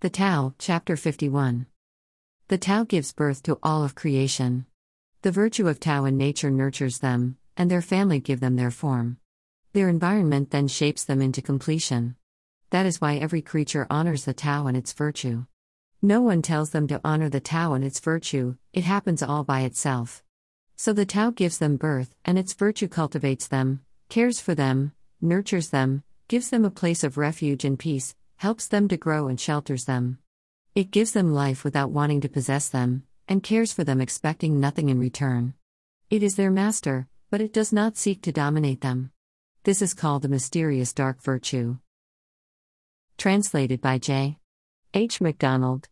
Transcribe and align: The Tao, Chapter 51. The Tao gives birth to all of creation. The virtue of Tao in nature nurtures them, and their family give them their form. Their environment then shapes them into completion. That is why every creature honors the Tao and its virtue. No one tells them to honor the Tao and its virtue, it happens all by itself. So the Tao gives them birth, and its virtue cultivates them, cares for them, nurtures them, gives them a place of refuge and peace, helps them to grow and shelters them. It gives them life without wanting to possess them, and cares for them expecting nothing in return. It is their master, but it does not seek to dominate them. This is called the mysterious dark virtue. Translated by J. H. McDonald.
The 0.00 0.10
Tao, 0.10 0.54
Chapter 0.60 0.96
51. 0.96 1.66
The 2.46 2.56
Tao 2.56 2.84
gives 2.84 3.12
birth 3.12 3.42
to 3.42 3.58
all 3.64 3.82
of 3.82 3.96
creation. 3.96 4.64
The 5.22 5.32
virtue 5.32 5.66
of 5.66 5.80
Tao 5.80 6.04
in 6.04 6.16
nature 6.16 6.52
nurtures 6.52 7.00
them, 7.00 7.36
and 7.56 7.68
their 7.68 7.82
family 7.82 8.20
give 8.20 8.38
them 8.38 8.54
their 8.54 8.70
form. 8.70 9.18
Their 9.72 9.88
environment 9.88 10.52
then 10.52 10.68
shapes 10.68 11.02
them 11.02 11.20
into 11.20 11.42
completion. 11.42 12.14
That 12.70 12.86
is 12.86 13.00
why 13.00 13.16
every 13.16 13.42
creature 13.42 13.88
honors 13.90 14.24
the 14.24 14.34
Tao 14.34 14.68
and 14.68 14.76
its 14.76 14.92
virtue. 14.92 15.46
No 16.00 16.22
one 16.22 16.42
tells 16.42 16.70
them 16.70 16.86
to 16.86 17.00
honor 17.02 17.28
the 17.28 17.40
Tao 17.40 17.72
and 17.72 17.84
its 17.84 17.98
virtue, 17.98 18.54
it 18.72 18.84
happens 18.84 19.20
all 19.20 19.42
by 19.42 19.62
itself. 19.62 20.22
So 20.76 20.92
the 20.92 21.06
Tao 21.06 21.30
gives 21.30 21.58
them 21.58 21.76
birth, 21.76 22.14
and 22.24 22.38
its 22.38 22.54
virtue 22.54 22.86
cultivates 22.86 23.48
them, 23.48 23.80
cares 24.08 24.38
for 24.38 24.54
them, 24.54 24.92
nurtures 25.20 25.70
them, 25.70 26.04
gives 26.28 26.50
them 26.50 26.64
a 26.64 26.70
place 26.70 27.02
of 27.02 27.18
refuge 27.18 27.64
and 27.64 27.76
peace, 27.76 28.14
helps 28.38 28.66
them 28.66 28.88
to 28.88 28.96
grow 28.96 29.28
and 29.28 29.38
shelters 29.38 29.84
them. 29.84 30.18
It 30.74 30.90
gives 30.90 31.12
them 31.12 31.32
life 31.32 31.62
without 31.62 31.90
wanting 31.90 32.20
to 32.22 32.28
possess 32.28 32.68
them, 32.68 33.04
and 33.28 33.42
cares 33.42 33.72
for 33.72 33.84
them 33.84 34.00
expecting 34.00 34.58
nothing 34.58 34.88
in 34.88 34.98
return. 34.98 35.54
It 36.08 36.22
is 36.22 36.36
their 36.36 36.50
master, 36.50 37.06
but 37.30 37.40
it 37.40 37.52
does 37.52 37.72
not 37.72 37.96
seek 37.96 38.22
to 38.22 38.32
dominate 38.32 38.80
them. 38.80 39.12
This 39.64 39.82
is 39.82 39.92
called 39.92 40.22
the 40.22 40.28
mysterious 40.28 40.94
dark 40.94 41.20
virtue. 41.20 41.76
Translated 43.18 43.82
by 43.82 43.98
J. 43.98 44.38
H. 44.94 45.20
McDonald. 45.20 45.86